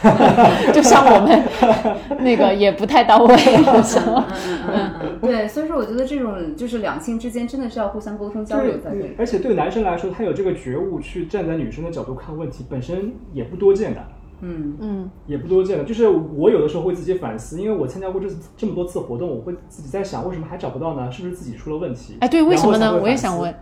[0.73, 1.43] 就像我们
[2.23, 4.25] 那个也不太到位，好像嗯
[4.69, 9.17] 嗯嗯，对，所以说我觉得这种就是两性之间真的是要互相沟通交流才对。
[9.19, 14.01] 而且对男生来说，他有这个觉悟去站在女生的角度看问题，本身也不多见的。
[14.41, 21.11] 嗯嗯也不多见了，就是我有的时候会自己反思，因为我参加过这这么多次活动，我会自己在想，为什么还找不到呢？
[21.11, 22.17] 是不是自己出了问题？
[22.21, 23.01] 哎，对，为什么呢？
[23.01, 23.55] 我也想问。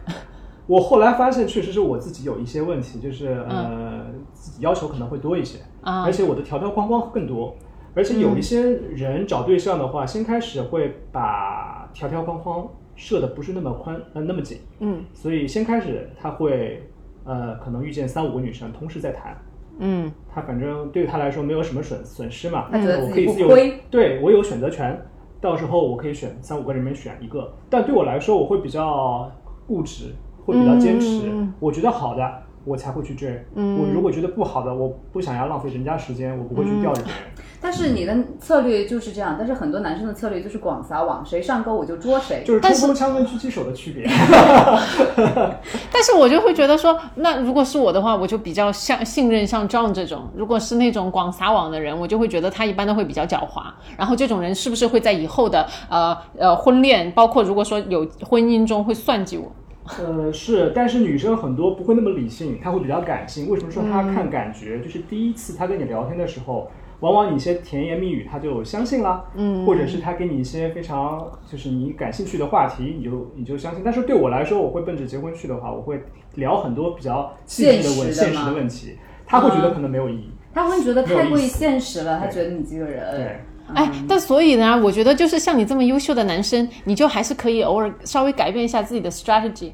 [0.67, 7.55] 我后来发现，确实是我自己有一些问题，就是呃，嗯自己要求可能会多一些，啊而且我的条条框框更多，
[7.95, 16.83] 而且有一些人找对象的话，先开始会把条条框框设的不是那么宽呃那么紧，嗯所以先开始他会
[17.23, 19.41] 呃可能遇见三五个女生同时在谈，
[19.79, 20.13] 嗯。
[20.35, 23.49] 他反正对他来说没有什么损损失嘛，他觉得我可以自由，
[23.91, 25.01] 对我有选择权，
[25.41, 29.33] 到时候我可以选三五个人里面选一个，但对我来说我会比较
[29.67, 30.13] 固执，
[30.45, 37.23] 会比较坚持，嗯我觉得好的我才会去追，我如果觉得不好的，我不想要浪费人家时间，我不会去钓着别人。
[37.61, 42.43] 但是你的策略就是这样，但是很多男生的策略就是广撒网，谁上钩我就捉谁。
[42.45, 44.07] 就是冲锋枪跟狙击手的区别。
[45.93, 53.63] 但是我就会觉得说，那如果是我的话，我就比较像信任像 John 这种，如果是那种广撒网的人，我就会觉得他一般都会比较狡猾。
[53.97, 59.51] 然后这种人是不是会在以后的呃呃婚恋，包括如果说有婚姻中会算计我？
[59.99, 63.49] 呃，是，但是女生很多不会那么理性，她会比较感性。
[63.49, 64.81] 为什么说她看感觉？
[64.81, 66.69] 就是第一次她跟你聊天的时候，
[67.01, 73.83] 往往你一些甜言蜜语，他就相信了，嗯，或者是他给你一些非常就是你感兴趣的话题，你就你就相信。
[73.85, 76.03] 但是对我来说，我会奔着结婚去的话，我会
[76.37, 80.31] 聊很多比较现实的问现实的现实的问题，他会觉得可能没有意义。
[80.55, 83.15] 他会觉得太过于现实了，他觉得你这个人。
[83.15, 89.73] 对，哎，但所以呢，我觉得就是像你这么优秀的男生，你就还是可以偶尔稍微改变一下自己的 strategy。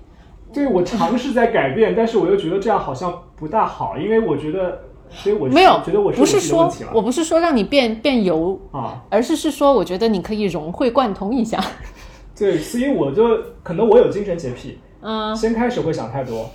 [0.52, 4.82] 对我尝试在改变，但是我又觉得这样好像不大好，因为我觉得，
[5.14, 9.02] 所以我没有，觉得我不是是有自己的问说我不是说让你变变油，啊。
[9.10, 11.62] 而是是说我觉得你可以融会贯通一下。
[12.36, 13.22] 对，所以我就
[13.62, 16.50] 可能我有精神洁癖，嗯先开始会想太多，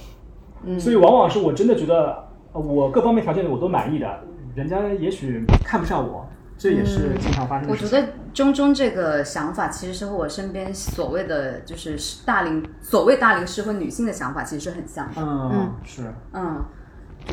[0.66, 4.20] 嗯所以往往是我真的觉得呃我各方面条件我都满意的，
[4.56, 6.28] 人家也许看不上我，
[6.58, 7.98] 这也是经常发生的事情。
[7.98, 15.22] 我觉得中中这个想法其实是和我身边所谓的就是大龄所谓大龄适婚女性的想法其实是很像的。
[15.22, 16.02] 嗯，是，
[16.34, 16.66] 嗯，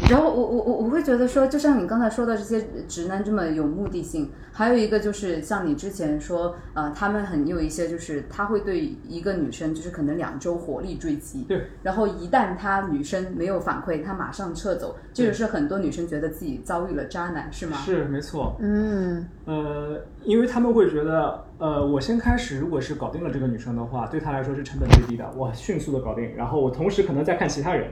[0.06, 17.76] 然后我我我我会觉得说，就像你刚才说的这些直男这么有目的性，还有一个就是像你之前说，呃，他们很有一些就是他会对一个女生就是可能两周火力追击，对，然后一旦他女生没有反馈，他马上撤走，这就是很多女生觉得自己遭遇了渣男，是吗？
[17.78, 18.56] 是没错。
[18.60, 27.90] 嗯呃，因为他们会觉得，呃，我先开始如果是搞定了这个女生的话，对他来说是成本最低的，我迅速的搞定，然后我同时可能在看其他人，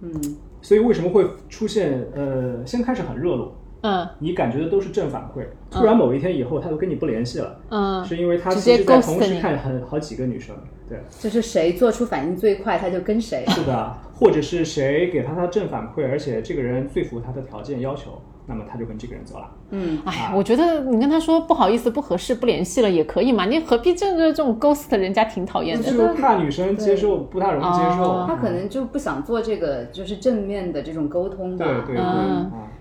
[0.00, 0.12] 嗯，
[0.62, 3.52] 所以为什么会出现呃，先开始很热络，
[3.82, 4.08] 嗯。
[4.18, 10.54] 你感觉的都是正反馈，突然某一天以后他都跟你不联系了，嗯，是因为他其实在同时看很好几个女生，
[10.88, 13.44] 对，就是谁做出反应最快，他就跟谁。
[13.48, 18.20] 是的，或者是谁给他他正反馈，而且这个人最符合他的条件要求，
[18.50, 19.48] 那么他就跟这个人走了。
[19.70, 25.90] 嗯，哎，我觉得你跟他说不好意思、不合适、不联系了也可以嘛，你何必这个这种 ghost 人家挺讨厌的。
[25.90, 31.64] 就怕女生接受不太容易接受，哦他可能就不想做这个就是正面的这种沟通吧。
[31.64, 32.04] 对对对，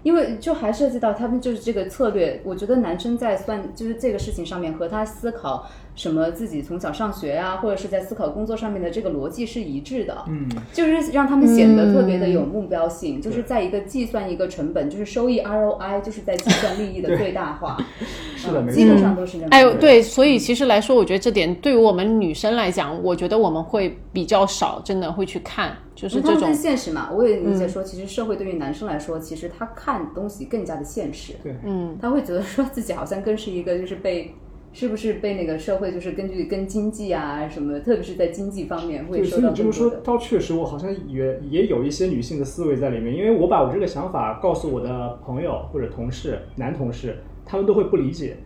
[0.02, 17.76] 因为就还涉及到他们就是这个策略，我觉得男生在算就是这个事情上面和他思考什么自己从小上学啊、或者是在思考工作上面的这个逻辑是一致的，嗯，就是让他们显得特别的有目标性，就是在一个计算一个成本，就是收益 ROI，就是在计算利益的最大化，
[18.38, 19.00] 是的，嗯基本。
[19.00, 19.50] 上都是这样。
[19.52, 31.98] 哎呦，对，所以其实来说，我觉得这点对于我们女生来讲，我觉得我们会比较少，真的会去看，就是这种现实嘛，我也理解说，其实社会对于男生来说，其实他看东西更加的现实，对，嗯。
[32.02, 34.36] 他会觉得说自己好像更是一个就是被。
[34.80, 48.38] 是不是被那个社会就是根据跟经济啊什么，特别是在经济方面会对，受所以你这么说倒确实，我好像也也有一些女性的思维在里面，因为我把我这个想法告诉我的朋友或者同事，男同事，他们都会不理解，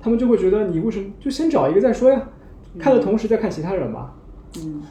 [0.00, 2.28] 他们就会觉得你为什么就先找一个再说呀，
[2.78, 4.14] 看的同时再看其他人吧。
[4.58, 4.82] 嗯。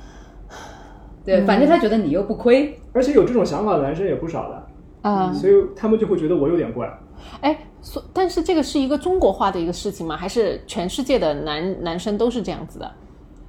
[1.23, 6.99] 对，反正他觉得你又不亏，而且有这种想法的男生也不少的，啊，所以他们就会觉得我有点怪。
[7.39, 10.15] 哎，所但是这个是一个中国化的一个事情吗？
[10.15, 12.91] 还是全世界的男男生都是这样子的？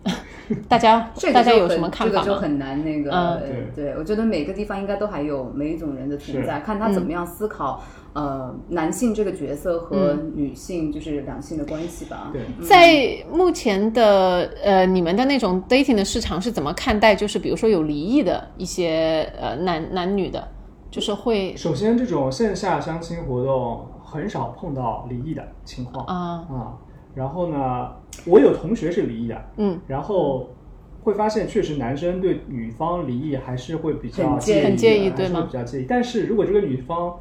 [0.68, 2.24] 大家 大家有什么看法吗？
[2.24, 3.40] 这个就很难那个，嗯
[3.74, 7.82] 对我觉得每个地方应该都还有每一种人的存在，看他怎么样思考。
[8.14, 12.30] 呃，男性这个角色和女性就是两性的关系吧。
[12.30, 17.14] 对，在目前的呃你们的那种 dating 的市场是怎么看待？
[17.14, 20.46] 就是比如说有离异的一些呃男男女的，
[20.90, 26.76] 就是会首先这种线下相亲活动很少碰到离异的情况啊啊。
[27.14, 27.90] 然后呢，
[28.26, 30.50] 我有同学是离异的，嗯，然后
[31.02, 35.86] 会发现确实男生对女方离异还是会比较很介意很介意对吗会比较介意。
[35.88, 37.14] 但是如果这个女方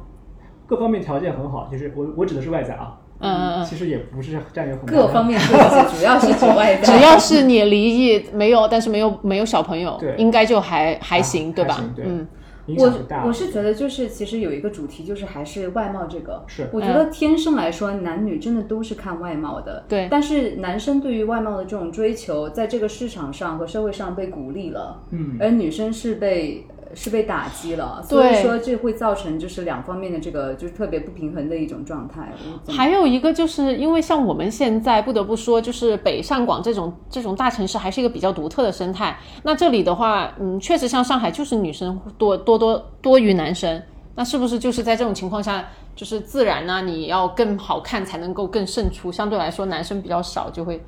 [0.66, 6.82] 各方面条件很好，就是我我指的是外在啊，嗯嗯嗯其实也不是占有很各方面都是，主要是指外在。
[6.96, 11.92] 只要是你离异没有，但是没有没有小朋友对，应该就还还行，啊对吧行？
[11.94, 12.26] 对嗯，
[12.66, 13.24] 影响不我大。
[13.26, 32.32] 我是觉得就是其实有一个主题就是还是外貌这个，是我觉得天生来说男女真的都是看外貌的，对但是男生对于外貌的这种追求，在这个市场上和社会上被鼓励了，嗯，而女生是被是被打击了，所以说这会造成就是两方面的这个就是特别不平衡的一种状态。
[32.68, 39.18] 还有一个就是因为像我们现在不得不说，就是北上广这种这种大城市还是一个比较独特的生态。
[39.42, 43.82] 那这里的话，嗯，确实像上海就是女生多多多多于男生。
[44.14, 45.64] 那是不是就是在这种情况下，
[45.96, 50.78] 就是自然呢、你要更好看才能够更胜出，相对来说男生比较少，就会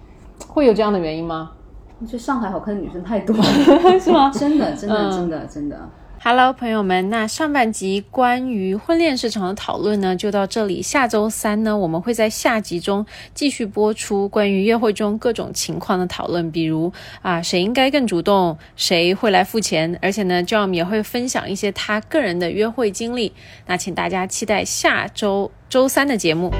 [0.47, 1.53] 会有这样的原因吗？
[2.01, 3.45] 我觉得上海好看的女生太多了，
[4.01, 4.31] 是吗？
[4.35, 5.89] 真的真的嗯真的真的。
[6.23, 10.81] Hello，朋友们，那上半集关于婚恋市场的讨论呢，就到这里。
[10.81, 16.91] 下周三呢，我们会在下集中继续播出关于约会中各种情况的讨论，比如
[17.21, 23.35] 啊，谁应该更主动，谁会来付钱，而且呢，John 也会分享一些他个人的约会经历。
[23.67, 26.51] 那请大家期待下周周三的节目。